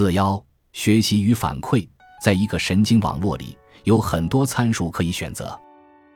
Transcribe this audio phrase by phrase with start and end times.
[0.00, 1.86] 四幺学习与反馈，
[2.22, 3.54] 在一个神经网络里
[3.84, 5.60] 有很多参数可以选择。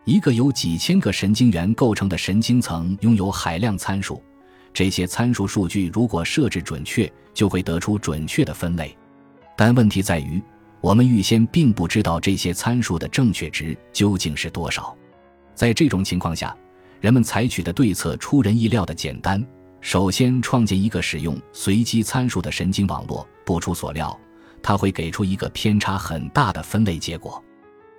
[0.06, 4.22] 一个由几千个神经元构成的神经层拥有海量参数，
[4.72, 8.96] 这些参数数据如果设置准确，就会得出准确的分类。
[9.54, 10.42] 但问题在于，
[10.80, 14.96] 我们预先并不知道这些参数的正确值究竟是多少。
[15.54, 16.56] 在这种情况下，
[17.02, 19.46] 人们采取的对策出人意料的简单。
[19.84, 23.28] 首先，创建一个使用随机参数的神经网络。
[23.44, 24.18] 不出所料，
[24.62, 27.44] 它会给出一个偏差很大的分类结果。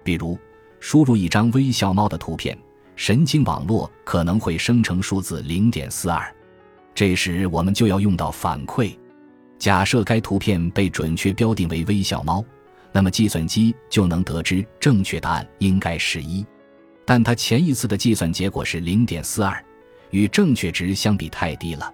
[0.04, 0.36] 比如，
[0.80, 2.58] 输入一张微笑猫的图片，
[2.96, 6.36] 神经网络可能会生成数字零点四二。
[6.96, 8.92] 这时，我们就要用到反馈。
[9.60, 12.44] 假设该图片被准确标定为微笑猫，
[12.92, 16.44] 那么计算机就能得知正确答案应该是一。
[17.06, 19.64] 但它前一次的计算结果是零点四二，
[20.12, 21.94] 与正确值相比太低了。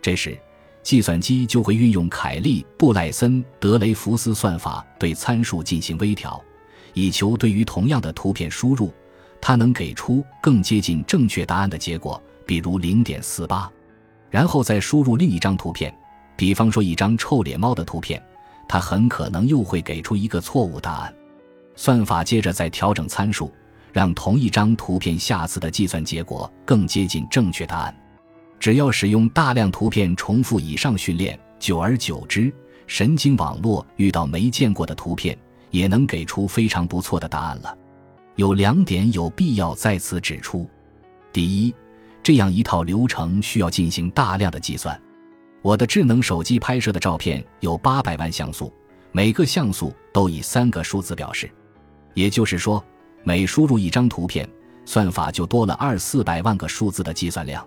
[0.00, 0.38] 这时，
[0.82, 6.42] 计算机就会运用凯利布莱森德雷福斯算法对参数进行微调。
[6.94, 8.92] 以求对于同样的图片输入，
[9.40, 13.70] 它能给出更接近正确答案的结果，比如零点四八，
[14.28, 15.96] 然后再输入另一张图片，
[16.36, 18.22] 比方说一张臭脸猫的图片，
[18.68, 21.14] 它很可能又会给出一个错误答案。
[21.76, 23.50] 算法接着再调整参数，
[23.92, 27.96] 让同一张图片下次的计算结果更接近正确答案。
[28.58, 32.52] 只要使用大量图片重复以上训练，久而久之，
[32.86, 35.36] 神经网络遇到没见过的图片。
[35.72, 37.74] 也能给出非常不错的答案了。
[38.36, 40.68] 有两点有必要在此指出：
[41.32, 41.74] 第一，
[42.22, 45.00] 这样一套流程需要进行大量的计算。
[45.62, 48.70] 我的智能手机拍摄的照片有八百万像素，
[49.12, 51.50] 每个像素都以三个数字表示，
[52.12, 52.84] 也就是说，
[53.24, 54.48] 每输入一张图片，
[54.84, 57.66] 算法就多了二四百万个数字的计算量。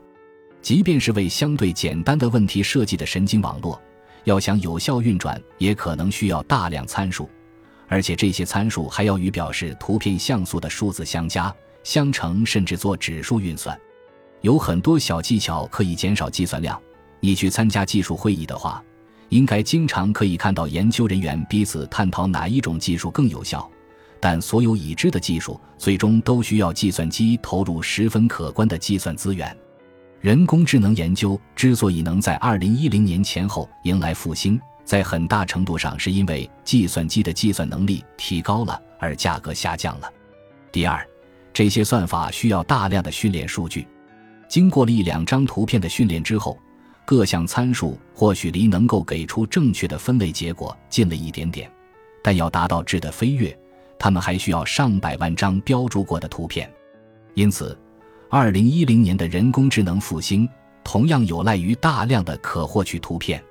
[0.62, 3.80] 即便是为相对简单的问题设计的神经网络，
[4.24, 7.30] 要想有效运转，也可能需要大量参数。
[7.88, 13.80] 而且这些参数还要与表示图片像素的数字相加、相乘，甚至做指数运算。
[14.42, 16.80] 有很多小技巧可以减少计算量。
[17.20, 18.84] 你去参加技术会议的话，
[19.30, 23.70] 应该经常可以看到研究人员彼此探讨哪一种技术更有效。
[24.26, 29.56] 但所有已知的技术最终都需要计算机投入十分可观的计算资源。
[30.20, 34.60] 人工智能研究之所以能在二零一零年前后迎来复兴。
[34.84, 40.12] 在很大程度上是因为计算机的计算能力提高了，而价格下降了。
[40.72, 41.08] 第二，
[41.54, 43.88] 这些算法需要大量的训练数据。
[44.50, 46.58] 经过了一两张图片的训练之后，
[47.06, 51.72] 各项参数或许离能够给出正确的分类结果近了一点点，
[52.24, 53.56] 但要达到质的飞跃，
[53.98, 56.72] 他们还需要上百万张标注过的图片。
[57.34, 57.78] 因此，
[58.30, 60.48] 二零一零年的人工智能复兴
[60.84, 63.44] 同样有赖于大量的可获取图片，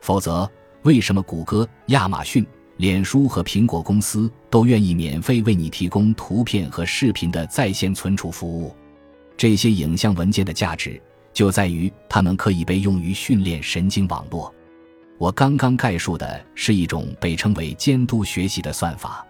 [0.00, 0.50] 否则。
[0.84, 2.42] 为什么谷歌、亚马逊、
[2.78, 8.74] 脸书和苹果公司都愿意免费为你提供图片和视频的在线存储服务？
[9.36, 10.98] 这些影像文件的价值
[11.34, 14.50] 就在于它们可以被用于训练神经网络。
[15.18, 19.22] 我刚刚概述的是一种被称为监督学习的算法。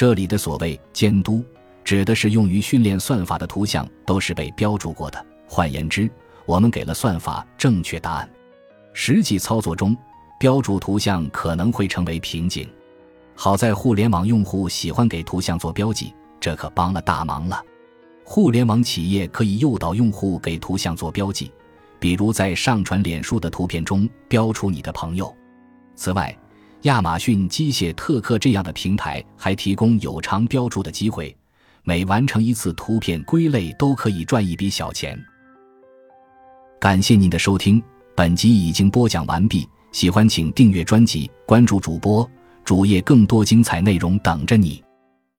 [0.00, 1.44] 这里的所谓监督，
[1.84, 5.26] 指的是用于训练算法的图像都是被标注过的。
[5.46, 6.10] 换言之，
[6.46, 8.26] 我们给了算法正确答案。
[8.94, 9.94] 实际操作中，
[10.38, 12.66] 标注图像可能会成为瓶颈，
[13.34, 17.62] 好在互联网用户喜欢给图像做标记，这可帮了大忙了。
[18.24, 21.52] 互联网企业可以诱导用户给图像做标记，
[21.98, 25.30] 比如在上传脸书的图片中标出你的朋友。
[25.94, 26.34] 此外，
[26.82, 31.36] 亚马逊机械特克这样的平台还提供有偿标注的机会，
[31.82, 35.18] 每完成一次图片归类都可以赚一笔小钱。
[36.80, 37.82] 感谢您的收听，
[38.16, 39.68] 本集已经播讲完毕。
[39.92, 42.28] 喜欢请订阅专辑，关注主播
[42.64, 44.82] 主页，更多精彩内容等着你。